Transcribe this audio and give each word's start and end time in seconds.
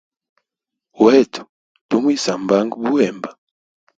Wetu 1.03 1.41
tumwisambanga 1.87 2.75
buhemba. 2.83 3.29